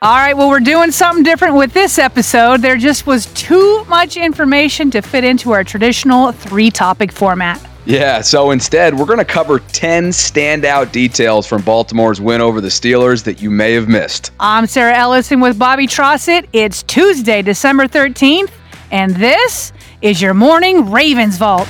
[0.00, 2.62] All right, well, we're doing something different with this episode.
[2.62, 7.60] There just was too much information to fit into our traditional three topic format.
[7.84, 12.68] Yeah, so instead, we're going to cover 10 standout details from Baltimore's win over the
[12.68, 14.30] Steelers that you may have missed.
[14.38, 16.46] I'm Sarah Ellison with Bobby Trossett.
[16.52, 18.52] It's Tuesday, December 13th,
[18.92, 21.66] and this is your morning Ravens Vault.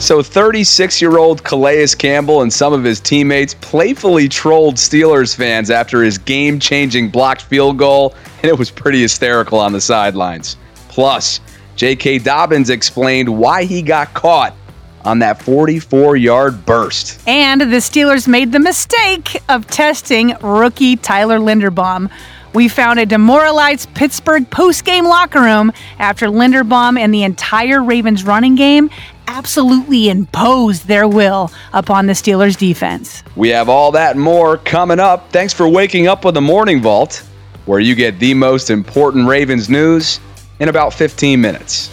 [0.00, 5.70] So, 36 year old Calais Campbell and some of his teammates playfully trolled Steelers fans
[5.70, 10.56] after his game changing blocked field goal, and it was pretty hysterical on the sidelines.
[10.88, 11.40] Plus,
[11.76, 12.20] J.K.
[12.20, 14.54] Dobbins explained why he got caught
[15.04, 17.20] on that 44 yard burst.
[17.28, 22.10] And the Steelers made the mistake of testing rookie Tyler Linderbaum.
[22.52, 28.56] We found a demoralized Pittsburgh post-game locker room after Linderbaum and the entire Ravens running
[28.56, 28.90] game
[29.28, 33.22] absolutely imposed their will upon the Steelers defense.
[33.36, 35.30] We have all that and more coming up.
[35.30, 37.22] Thanks for waking up with the Morning Vault,
[37.66, 40.18] where you get the most important Ravens news
[40.58, 41.88] in about 15 minutes.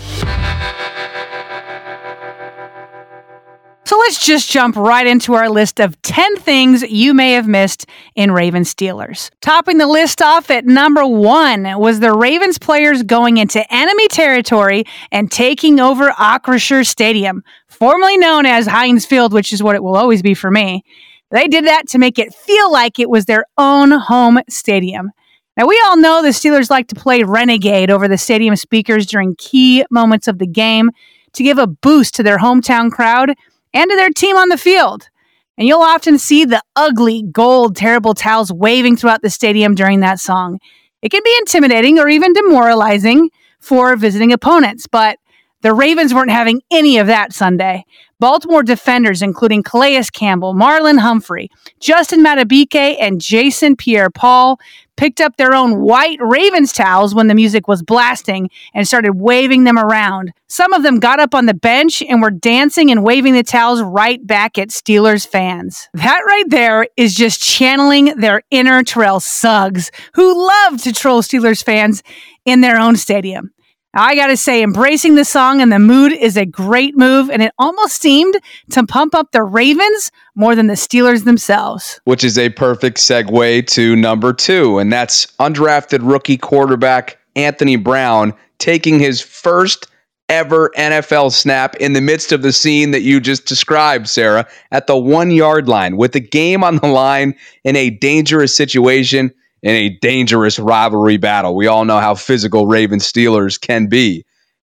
[3.87, 7.85] So let's just jump right into our list of 10 things you may have missed
[8.15, 9.31] in Ravens Steelers.
[9.39, 14.83] Topping the list off at number one was the Ravens players going into enemy territory
[15.09, 19.95] and taking over Acrisure Stadium, formerly known as Heinz Field, which is what it will
[19.95, 20.83] always be for me.
[21.31, 25.11] They did that to make it feel like it was their own home stadium.
[25.55, 29.37] Now, we all know the Steelers like to play Renegade over the stadium speakers during
[29.37, 30.91] key moments of the game
[31.31, 33.33] to give a boost to their hometown crowd
[33.73, 35.09] and to their team on the field.
[35.57, 40.19] And you'll often see the ugly gold terrible towels waving throughout the stadium during that
[40.19, 40.59] song.
[41.01, 43.29] It can be intimidating or even demoralizing
[43.59, 45.17] for visiting opponents, but
[45.62, 47.85] the Ravens weren't having any of that Sunday.
[48.19, 54.59] Baltimore defenders, including Calais Campbell, Marlon Humphrey, Justin Madubuike, and Jason Pierre Paul,
[54.96, 59.63] picked up their own white Ravens towels when the music was blasting and started waving
[59.63, 60.34] them around.
[60.47, 63.81] Some of them got up on the bench and were dancing and waving the towels
[63.84, 65.88] right back at Steelers fans.
[65.94, 71.63] That right there is just channeling their inner Terrell Suggs, who love to troll Steelers
[71.63, 72.01] fans
[72.46, 73.51] in their own stadium.
[73.97, 77.41] I got to say, embracing the song and the mood is a great move, and
[77.41, 78.35] it almost seemed
[78.69, 82.00] to pump up the Ravens more than the Steelers themselves.
[82.03, 88.35] Which is a perfect segue to number two, and that's undrafted rookie quarterback Anthony Brown
[88.59, 89.88] taking his first
[90.29, 94.85] ever NFL snap in the midst of the scene that you just described, Sarah, at
[94.85, 97.34] the one yard line with the game on the line
[97.64, 101.56] in a dangerous situation in a dangerous rivalry battle.
[101.56, 104.25] We all know how physical Ravens Steelers can be.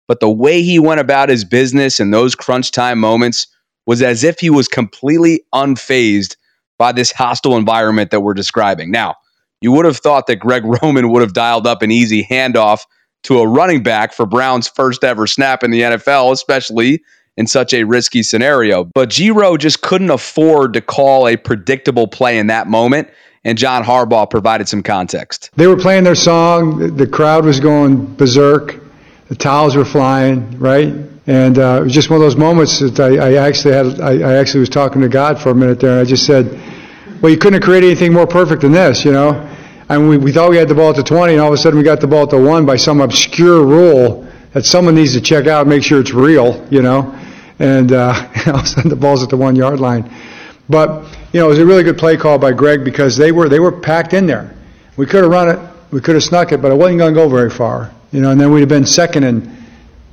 [0.08, 3.46] But the way he went about his business in those crunch time moments
[3.86, 6.36] was as if he was completely unfazed
[6.78, 8.90] by this hostile environment that we're describing.
[8.90, 9.14] Now,
[9.60, 12.80] you would have thought that Greg Roman would have dialed up an easy handoff
[13.24, 17.02] to a running back for Brown's first ever snap in the NFL, especially
[17.40, 18.84] in such a risky scenario.
[18.84, 23.08] But G-Ro just couldn't afford to call a predictable play in that moment
[23.44, 25.50] and John Harbaugh provided some context.
[25.56, 28.76] They were playing their song, the crowd was going berserk,
[29.28, 30.92] the towels were flying, right?
[31.26, 34.00] And uh, it was just one of those moments that I, I actually had.
[34.00, 36.58] I, I, actually was talking to God for a minute there, and I just said,
[37.20, 39.46] "Well, you couldn't have created anything more perfect than this, you know."
[39.88, 41.56] And we, we thought we had the ball at the 20, and all of a
[41.56, 45.12] sudden we got the ball at the one by some obscure rule that someone needs
[45.12, 47.16] to check out, and make sure it's real, you know.
[47.60, 50.10] And uh, all of a sudden the ball's at the one yard line.
[50.68, 53.48] But you know, it was a really good play call by Greg because they were
[53.48, 54.54] they were packed in there.
[54.96, 55.58] We could have run it,
[55.92, 57.92] we could have snuck it, but it wasn't going to go very far.
[58.12, 59.56] You know, and then we'd have been second and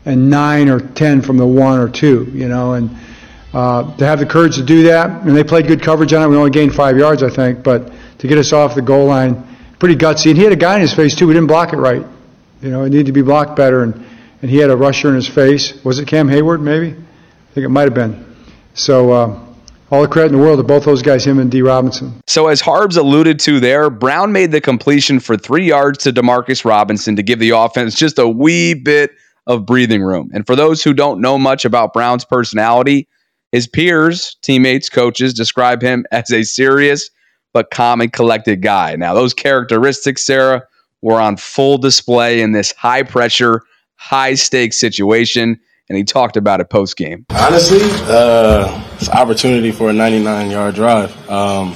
[0.06, 2.30] and nine or ten from the one or two.
[2.34, 2.90] You know, and
[3.54, 6.28] uh, to have the courage to do that, and they played good coverage on it.
[6.28, 9.48] We only gained five yards, I think, but to get us off the goal line,
[9.80, 10.30] pretty gutsy.
[10.30, 11.28] And he had a guy in his face too.
[11.28, 12.06] We didn't block it right.
[12.62, 14.06] You know, it needed to be blocked better, and
[14.42, 15.84] and he had a rusher in his face.
[15.84, 16.62] Was it Cam Heyward?
[16.62, 16.96] Maybe.
[17.50, 18.26] I think it might have been.
[18.74, 19.12] So.
[19.12, 19.40] Uh,
[19.90, 21.62] all the credit in the world to both those guys, him and D.
[21.62, 22.22] Robinson.
[22.28, 26.66] So, as Harbs alluded to there, Brown made the completion for three yards to Demarcus
[26.66, 29.12] Robinson to give the offense just a wee bit
[29.46, 30.30] of breathing room.
[30.34, 33.08] And for those who don't know much about Brown's personality,
[33.52, 37.10] his peers, teammates, coaches describe him as a serious
[37.54, 38.96] but calm and collected guy.
[38.98, 40.64] Now, those characteristics, Sarah,
[41.02, 43.62] were on full display in this high pressure,
[43.96, 47.26] high stakes situation and he talked about it post game.
[47.30, 51.76] Honestly, uh, it's an opportunity for a 99 yard drive, um,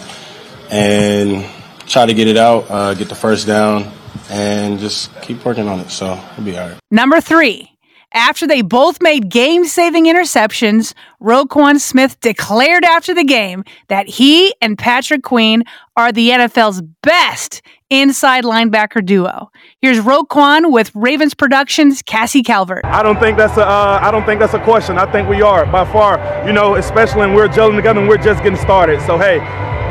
[0.70, 1.46] and
[1.88, 3.92] try to get it out, uh, get the first down,
[4.30, 5.90] and just keep working on it.
[5.90, 6.80] So it'll be all right.
[6.90, 7.68] Number three.
[8.14, 14.54] After they both made game saving interceptions, Roquan Smith declared after the game that he
[14.62, 15.64] and Patrick Queen
[15.96, 17.62] are the NFL's best
[17.92, 19.52] inside linebacker duo.
[19.82, 22.84] Here's Roquan with Ravens Productions, Cassie Calvert.
[22.86, 24.98] I don't think that's a uh, I don't think that's a question.
[24.98, 26.18] I think we are by far.
[26.48, 29.02] You know, especially when we're gelling together and we're just getting started.
[29.02, 29.38] So hey,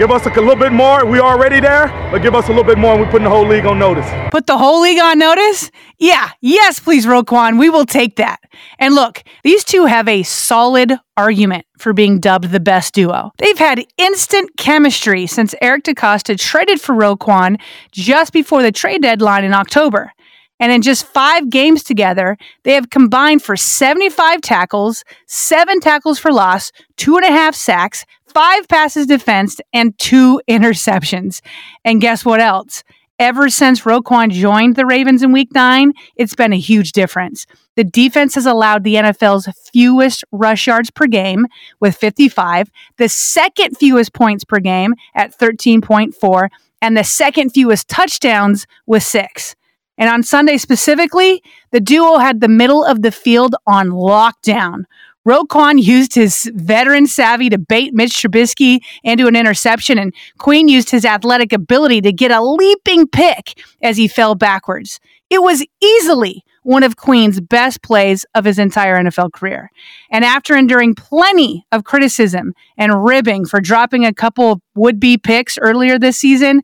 [0.01, 1.05] Give us a little bit more.
[1.05, 3.31] We are already there, but give us a little bit more and we're putting the
[3.31, 4.11] whole league on notice.
[4.31, 5.71] Put the whole league on notice?
[5.99, 7.59] Yeah, yes, please, Roquan.
[7.59, 8.41] We will take that.
[8.79, 13.33] And look, these two have a solid argument for being dubbed the best duo.
[13.37, 17.61] They've had instant chemistry since Eric DeCosta traded for Roquan
[17.93, 20.13] just before the trade deadline in October.
[20.61, 26.31] And in just five games together, they have combined for 75 tackles, seven tackles for
[26.31, 31.41] loss, two and a half sacks, five passes defensed, and two interceptions.
[31.85, 32.83] And guess what else?
[33.19, 37.45] Ever since Roquan joined the Ravens in week nine, it's been a huge difference.
[37.77, 41.47] The defense has allowed the NFL's fewest rush yards per game
[41.81, 46.49] with 55, the second fewest points per game at 13.4,
[46.81, 49.55] and the second fewest touchdowns with six.
[49.99, 51.43] And on Sunday specifically,
[51.73, 54.85] the duo had the middle of the field on lockdown.
[55.29, 60.91] Roquan used his veteran savvy to bait Mitch Trubisky into an interception, and Queen used
[60.91, 64.99] his athletic ability to get a leaping pick as he fell backwards.
[65.29, 69.71] It was easily one of Queen's best plays of his entire NFL career.
[70.11, 75.19] And after enduring plenty of criticism and ribbing for dropping a couple of would be
[75.19, 76.63] picks earlier this season,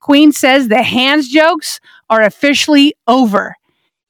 [0.00, 3.54] Queen says the hands jokes are officially over.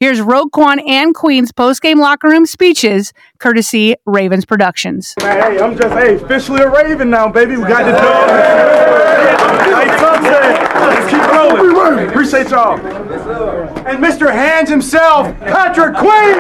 [0.01, 5.13] Here's Roquan and Queen's post-game locker room speeches, courtesy Ravens Productions.
[5.19, 7.57] Hey, I'm just hey officially a Raven now, baby.
[7.57, 8.31] We got the dog.
[9.75, 10.55] Hey, Tom said,
[10.87, 12.09] let's keep rolling.
[12.09, 12.79] Appreciate y'all.
[12.79, 14.33] And Mr.
[14.33, 16.39] Hands himself, Patrick Queen.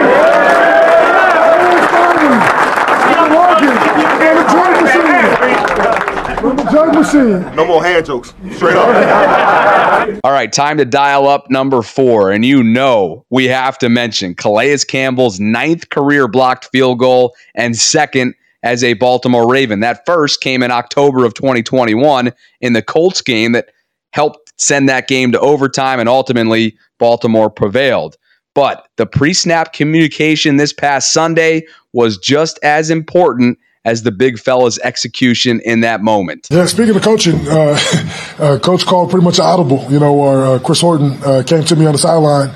[6.40, 7.40] Jug machine.
[7.56, 8.32] No more hand jokes.
[8.52, 10.20] Straight up.
[10.24, 12.30] All right, time to dial up number four.
[12.30, 17.76] And you know we have to mention Calais Campbell's ninth career blocked field goal and
[17.76, 19.80] second as a Baltimore Raven.
[19.80, 23.70] That first came in October of 2021 in the Colts game that
[24.12, 28.16] helped send that game to overtime, and ultimately Baltimore prevailed.
[28.54, 34.38] But the pre snap communication this past Sunday was just as important as the big
[34.38, 36.46] fella's execution in that moment.
[36.50, 37.78] Yeah, speaking of coaching, uh,
[38.38, 41.74] uh, coach called pretty much audible, you know, or uh, Chris Horton uh, came to
[41.74, 42.50] me on the sideline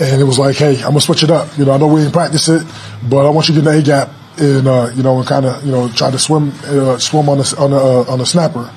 [0.00, 1.46] and it was like, hey, I'm to switch it up.
[1.58, 2.66] You know, I know we didn't practice it,
[3.10, 4.08] but I want you to get the A gap
[4.38, 7.36] and, uh, you know, and kind of, you know, try to swim, uh, swim on
[7.36, 8.72] the, on the, on snapper.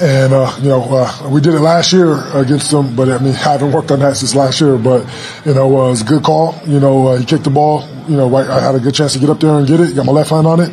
[0.00, 3.72] And, you know, we did it last year against them, but I mean, I haven't
[3.72, 5.04] worked on that since last year, but,
[5.44, 6.58] you know, it was a good call.
[6.66, 9.28] You know, he kicked the ball, you know, I had a good chance to get
[9.28, 10.72] up there and get it, got my left hand on it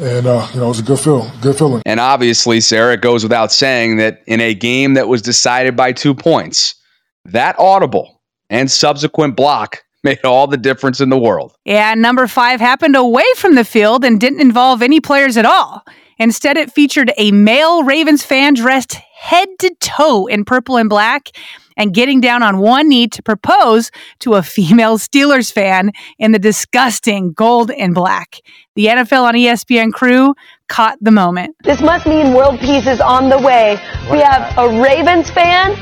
[0.00, 1.82] and uh, you know it was a good feel, good feeling.
[1.86, 5.92] And obviously, Sarah, it goes without saying that in a game that was decided by
[5.92, 6.74] two points,
[7.24, 8.20] that audible
[8.50, 11.54] and subsequent block made all the difference in the world.
[11.64, 15.82] Yeah, number five happened away from the field and didn't involve any players at all.
[16.18, 21.30] Instead, it featured a male Ravens fan dressed head to toe in purple and black
[21.76, 26.38] and getting down on one knee to propose to a female Steelers fan in the
[26.38, 28.40] disgusting gold and black.
[28.76, 30.34] The NFL on ESPN crew
[30.68, 31.54] caught the moment.
[31.62, 33.78] This must mean world peace is on the way.
[34.10, 35.76] We have a Ravens fan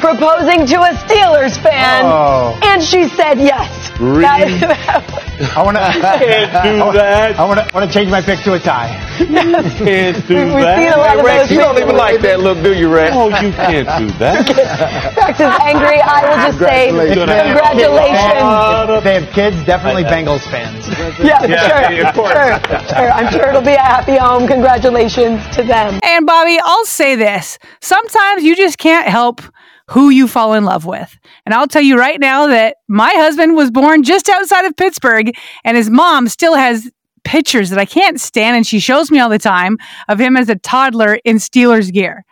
[0.00, 2.58] proposing to a Steelers fan, Oh.
[2.62, 3.90] and she said yes.
[4.00, 4.58] Really?
[4.60, 5.24] That-
[5.56, 5.82] I want to.
[6.02, 7.38] Can't do that.
[7.38, 7.66] I want to.
[7.74, 8.90] Want to change my pick to a tie.
[9.18, 10.78] Can't do We've that.
[10.82, 13.14] seen a lot of Rex, those you don't even like that look, do you, Rex?
[13.14, 14.48] Oh, you can't do that.
[15.16, 16.00] Rex is angry.
[16.02, 18.98] I will just say congratulations.
[18.98, 20.86] If they have kids, definitely Bengals fans.
[21.22, 22.32] Yeah, Yeah, sure, of course.
[22.32, 22.58] sure,
[22.98, 23.10] sure.
[23.12, 24.46] I'm sure it'll be a happy home.
[24.48, 26.00] Congratulations to them.
[26.02, 27.58] And Bobby, I'll say this.
[27.80, 29.40] Sometimes you just can't help
[29.88, 31.18] who you fall in love with.
[31.46, 35.34] And I'll tell you right now that my husband was born just outside of Pittsburgh
[35.64, 36.90] and his mom still has
[37.24, 39.78] pictures that I can't stand and she shows me all the time
[40.08, 42.24] of him as a toddler in Steelers gear.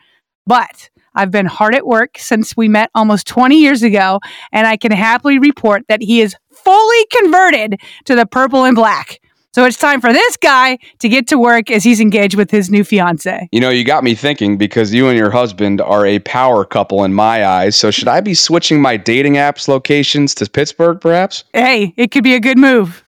[0.46, 4.20] But I've been hard at work since we met almost 20 years ago
[4.52, 9.20] and I can happily report that he is fully converted to the purple and black.
[9.56, 12.68] So it's time for this guy to get to work as he's engaged with his
[12.68, 13.48] new fiance.
[13.52, 17.04] You know, you got me thinking because you and your husband are a power couple
[17.04, 17.74] in my eyes.
[17.74, 21.44] So should I be switching my dating apps locations to Pittsburgh, perhaps?
[21.54, 23.02] Hey, it could be a good move.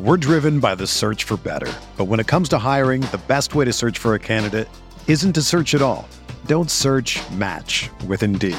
[0.00, 1.72] We're driven by the search for better.
[1.96, 4.68] But when it comes to hiring, the best way to search for a candidate
[5.06, 6.08] isn't to search at all.
[6.46, 8.58] Don't search match with Indeed.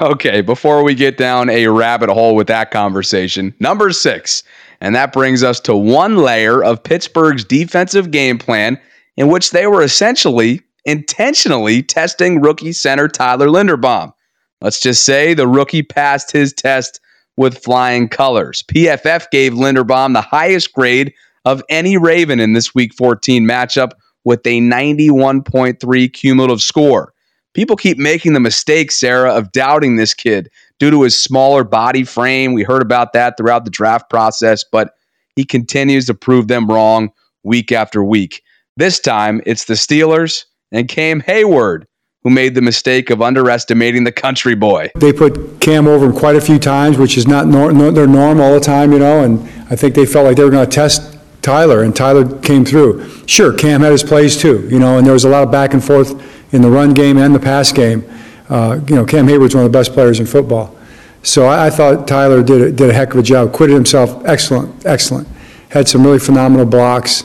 [0.00, 4.42] Okay, before we get down a rabbit hole with that conversation, number six,
[4.80, 8.80] and that brings us to one layer of Pittsburgh's defensive game plan
[9.16, 14.12] in which they were essentially intentionally testing rookie center Tyler Linderbaum.
[14.60, 17.00] Let's just say the rookie passed his test
[17.36, 18.62] with flying colors.
[18.62, 21.12] PFF gave Linderbaum the highest grade
[21.44, 23.92] of any Raven in this Week 14 matchup
[24.24, 27.12] with a 91.3 cumulative score.
[27.56, 32.04] People keep making the mistake, Sarah, of doubting this kid due to his smaller body
[32.04, 32.52] frame.
[32.52, 34.92] We heard about that throughout the draft process, but
[35.36, 37.12] he continues to prove them wrong
[37.44, 38.42] week after week.
[38.76, 41.84] This time, it's the Steelers and Cam Heyward
[42.24, 44.90] who made the mistake of underestimating the country boy.
[44.94, 48.06] They put Cam over him quite a few times, which is not nor- no, their
[48.06, 50.68] norm all the time, you know, and I think they felt like they were going
[50.68, 53.08] to test Tyler, and Tyler came through.
[53.26, 55.72] Sure, Cam had his plays too, you know, and there was a lot of back
[55.72, 58.04] and forth in the run game and the pass game.
[58.48, 60.76] Uh, you know, Cam Heyward's one of the best players in football.
[61.22, 64.24] So I, I thought Tyler did a, did a heck of a job, acquitted himself
[64.24, 65.28] excellent, excellent.
[65.70, 67.24] Had some really phenomenal blocks.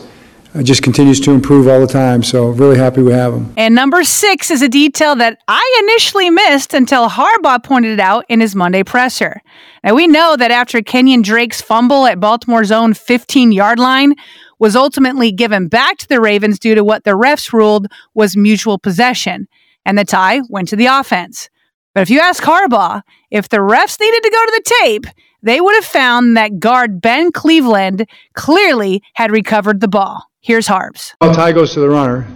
[0.53, 2.21] Uh, just continues to improve all the time.
[2.23, 3.53] So really happy we have him.
[3.55, 8.25] And number six is a detail that I initially missed until Harbaugh pointed it out
[8.27, 9.41] in his Monday presser.
[9.83, 14.15] Now, we know that after Kenyon Drake's fumble at Baltimore's own 15 yard line
[14.61, 18.77] was ultimately given back to the Ravens due to what the refs ruled was mutual
[18.77, 19.47] possession,
[19.85, 21.49] and the tie went to the offense.
[21.95, 23.01] But if you ask Harbaugh,
[23.31, 25.05] if the refs needed to go to the tape,
[25.41, 30.29] they would have found that guard Ben Cleveland clearly had recovered the ball.
[30.41, 31.15] Here's Harbs.
[31.19, 32.27] Well, tie goes to the runner,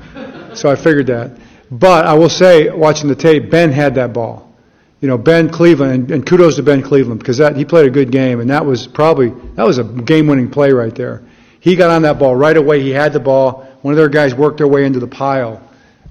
[0.55, 1.37] so I figured that.
[1.69, 4.51] But I will say, watching the tape, Ben had that ball.
[4.99, 7.91] You know, Ben Cleveland, and, and kudos to Ben Cleveland because that he played a
[7.91, 11.21] good game, and that was probably that was a game-winning play right there.
[11.65, 12.79] He got on that ball right away.
[12.81, 13.67] He had the ball.
[13.81, 15.61] One of their guys worked their way into the pile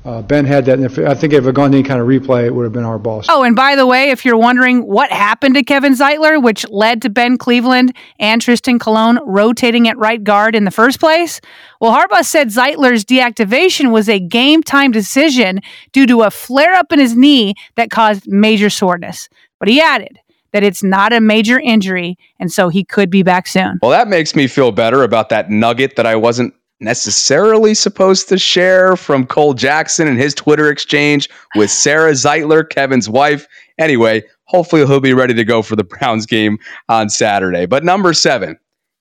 [0.05, 0.79] uh, Ben had that.
[0.79, 2.65] And if, I think if it had gone to any kind of replay, it would
[2.65, 3.23] have been our ball.
[3.29, 7.01] Oh, and by the way, if you're wondering what happened to Kevin Zeitler, which led
[7.03, 11.41] to Ben Cleveland and Trystan Colon rotating at right guard in the first place,
[11.81, 15.61] well, Harbaugh said Zeitler's deactivation was a game time decision
[15.93, 19.31] due to a flare up in his knee that caused major soreness.
[19.59, 20.21] But he added,
[20.55, 23.81] that it's not a major injury, and so he could be back soon.
[23.83, 28.39] Well, that makes me feel better about that nugget that I wasn't necessarily supposed to
[28.39, 33.49] share from Cole Jackson and his Twitter exchange with Sarah Zeitler, Kevin's wife.
[33.79, 36.59] Anyway, hopefully he'll be ready to go for the Browns game
[36.89, 37.67] on Saturday.
[37.67, 38.57] But number seven,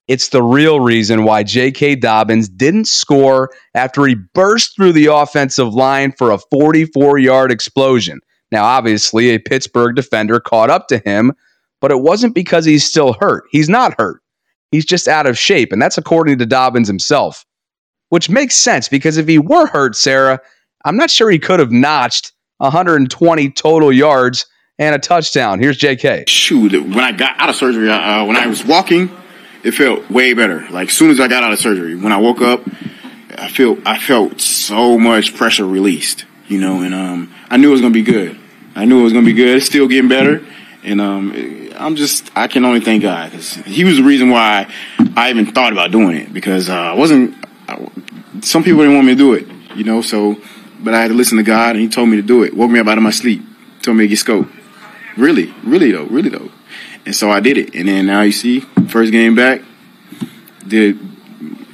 [0.08, 1.98] it's the real reason why J.K.
[1.98, 8.22] Dobbins didn't score after he burst through the offensive line for a 44 yard explosion.
[8.54, 11.34] Now, obviously, a Pittsburgh defender caught up to him,
[11.82, 13.46] but it wasn't because he's still hurt.
[13.50, 14.22] He's not hurt.
[14.70, 17.48] He's just out of shape, and that's according to Dobbins himself,
[18.10, 20.40] which makes sense because if he were hurt, Sarah,
[20.86, 24.46] I'm not sure he could have notched 120 total yards
[24.78, 25.60] and a touchdown.
[25.60, 26.30] Here's JK.
[26.30, 29.10] Shoot, when I got out of surgery, uh, when I was walking,
[29.64, 30.70] it felt way better.
[30.70, 32.62] Like as soon as I got out of surgery, when I woke up,
[33.36, 37.72] I felt I felt so much pressure released, you know, and um, I knew it
[37.72, 38.40] was gonna be good.
[38.76, 39.58] I knew it was going to be good.
[39.58, 40.46] It's still getting better.
[40.84, 44.72] And um, I'm just, I can only thank God because He was the reason why
[45.16, 47.36] I even thought about doing it because uh, I wasn't,
[47.68, 47.88] I,
[48.42, 50.36] some people didn't want me to do it, you know, so,
[50.80, 52.54] but I had to listen to God and He told me to do it.
[52.54, 53.42] Woke me up out of my sleep,
[53.82, 54.52] told me to get scoped.
[55.16, 56.52] Really, really though, really though.
[57.06, 57.76] And so I did it.
[57.76, 59.62] And then now you see, first game back,
[60.68, 61.00] did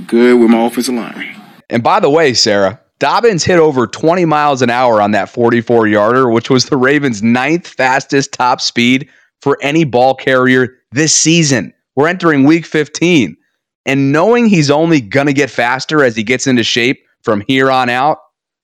[0.08, 1.36] good with my offensive line.
[1.70, 5.88] And by the way, Sarah, Dobbins hit over 20 miles an hour on that 44
[5.88, 9.10] yarder, which was the Ravens' ninth fastest top speed
[9.41, 11.74] for any ball carrier this season.
[11.96, 13.38] We're entering week 15.
[13.86, 17.72] And knowing he's only going to get faster as he gets into shape from here
[17.72, 18.20] on out,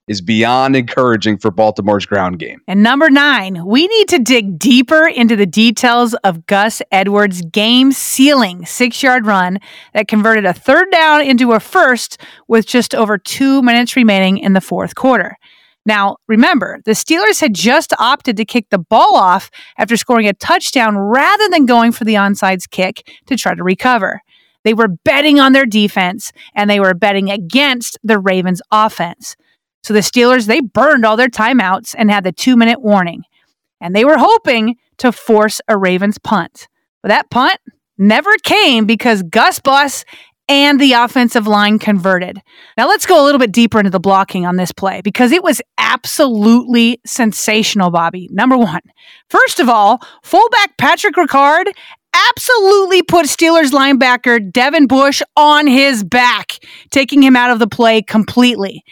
[0.08, 2.62] is beyond encouraging for Baltimore's ground game.
[2.68, 7.92] And number nine, we need to dig deeper into the details of Gus Edwards' game
[7.92, 9.60] sealing six yard run
[9.94, 14.54] that converted a third down into a first with just over two minutes remaining in
[14.54, 15.38] the fourth quarter.
[15.88, 20.34] Now, remember, the Steelers had just opted to kick the ball off after scoring a
[20.34, 24.22] touchdown rather than going for the onside kick to try to recover.
[24.64, 29.36] They were betting on their defense and they were betting against the Ravens' offense.
[29.86, 33.22] So the Steelers, they burned all their timeouts and had the two minute warning.
[33.80, 36.67] And they were hoping to force a Ravens punt.
[37.04, 37.60] But that punt
[37.95, 40.04] never came because Gus Bus
[40.50, 42.41] and the offensive line converted.
[42.80, 45.43] Now let's go a little bit deeper into the blocking on this play because it
[45.43, 48.28] was absolutely sensational, Bobby.
[48.32, 48.82] Number one,
[49.30, 51.65] first of all, fullback Patrick Ricard
[52.30, 56.58] absolutely put Steelers linebacker Devin Bush on his back,
[56.89, 58.84] taking him out of the play completely.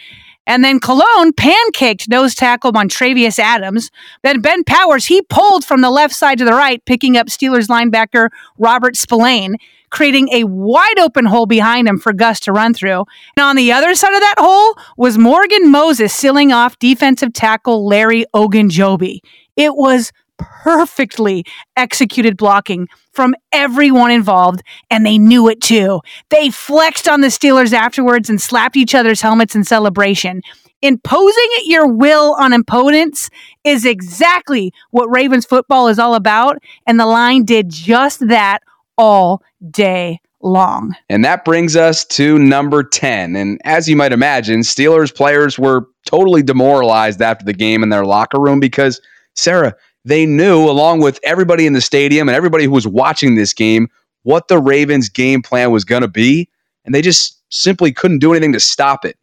[0.46, 3.90] And then Colon pancaked nose tackle Montravius Adams.
[4.22, 7.68] Then Ben Powers, he pulled from the left side to the right, picking up Steelers
[7.68, 8.28] linebacker
[8.58, 9.56] Robert Spillane,
[9.90, 13.04] creating a wide open hole behind him for Gus to run through.
[13.36, 17.86] And on the other side of that hole was Morgan Moses sealing off defensive tackle
[17.86, 19.20] Larry Ogunjobi.
[19.56, 21.44] It was perfectly
[21.76, 26.00] executed blocking from everyone involved, and they knew it too.
[26.30, 30.42] They flexed on the Steelers afterwards and slapped each other's helmets in celebration.
[30.82, 33.30] Imposing your will on opponents
[33.64, 38.58] is exactly what Ravens football is all about, and the line did just that
[38.98, 40.94] all day long.
[41.08, 43.34] And that brings us to number 10.
[43.34, 48.04] And as you might imagine, Steelers players were totally demoralized after the game in their
[48.04, 49.00] locker room because,
[49.34, 53.52] Sarah, they knew, along with everybody in the stadium and everybody who was watching this
[53.52, 53.88] game,
[54.22, 56.48] what the Ravens' game plan was going to be,
[56.84, 59.16] and they just simply couldn't do anything to stop it.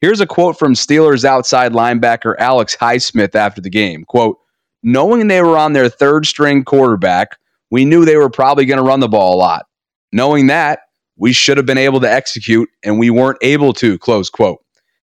[0.00, 4.04] Here's a quote from Steelers outside linebacker Alex Highsmith after the game.
[4.04, 4.38] Quote,
[4.82, 7.38] knowing they were on their third string quarterback,
[7.70, 9.66] we knew they were probably going to run the ball a lot.
[10.12, 10.80] Knowing that,
[11.16, 14.58] we should have been able to execute, and we weren't able to, close quote.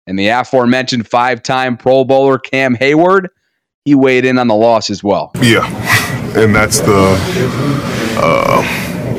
[0.07, 3.29] And the aforementioned five time Pro Bowler Cam Heyward
[3.85, 5.31] he weighed in on the loss as well.
[5.43, 5.67] Yeah,
[6.39, 7.17] and that's the
[8.19, 8.63] uh,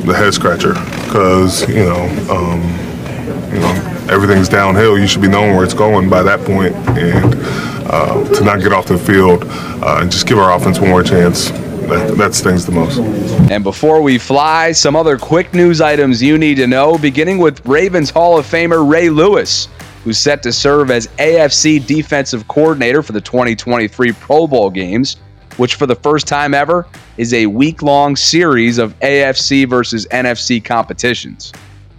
[0.04, 0.74] the head scratcher
[1.04, 2.60] because you know um,
[3.54, 4.98] you know everything's downhill.
[4.98, 7.34] You should be knowing where it's going by that point, and
[7.88, 11.04] uh, to not get off the field uh, and just give our offense one more
[11.04, 11.50] chance.
[11.86, 12.98] That, that stings the most.
[13.48, 17.64] And before we fly, some other quick news items you need to know, beginning with
[17.64, 19.68] Ravens Hall of Famer Ray Lewis
[20.06, 25.16] who's set to serve as AFC defensive coordinator for the 2023 Pro Bowl games,
[25.56, 30.64] which for the first time ever is a week long series of AFC versus NFC
[30.64, 31.52] competitions.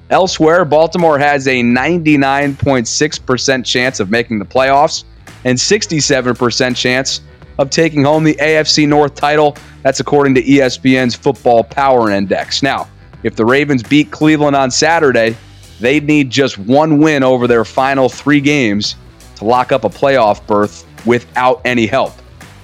[0.10, 5.04] Elsewhere, Baltimore has a 99.6% chance of making the playoffs,
[5.44, 7.20] and 67% chance
[7.60, 9.58] of taking home the AFC North title.
[9.84, 12.64] That's according to ESPN's Football Power Index.
[12.64, 12.88] Now,
[13.24, 15.36] if the Ravens beat Cleveland on Saturday,
[15.80, 18.96] they'd need just one win over their final three games
[19.36, 22.14] to lock up a playoff berth without any help.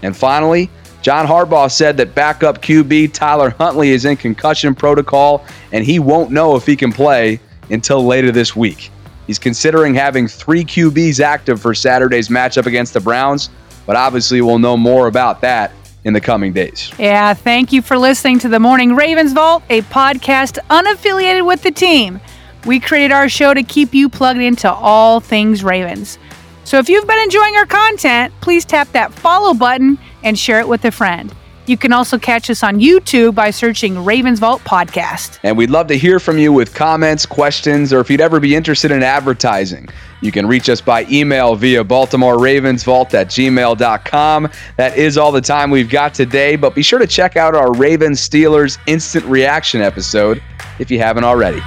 [0.02, 0.70] And finally,
[1.02, 6.32] John Harbaugh said that backup QB Tyler Huntley is in concussion protocol and he won't
[6.32, 8.90] know if he can play until later this week.
[9.28, 13.50] He's considering having three QBs active for Saturday's matchup against the Browns,
[13.86, 15.72] but obviously we'll know more about that
[16.04, 16.92] in the coming days.
[17.00, 21.72] Yeah, thank you for listening to the Morning Ravens Vault, a podcast unaffiliated with the
[21.72, 22.20] team.
[22.66, 26.18] We created our show to keep you plugged into all things Ravens.
[26.64, 30.68] So if you've been enjoying our content, please tap that follow button and share it
[30.68, 31.34] with a friend.
[31.66, 35.40] You can also catch us on YouTube by searching Ravens Vault Podcast.
[35.44, 38.54] And we'd love to hear from you with comments, questions, or if you'd ever be
[38.54, 39.88] interested in advertising.
[40.22, 44.50] You can reach us by email via Baltimore Ravens Vault at gmail.com.
[44.76, 47.74] That is all the time we've got today, but be sure to check out our
[47.74, 50.44] Ravens Steelers instant reaction episode
[50.80, 51.62] if you haven't already.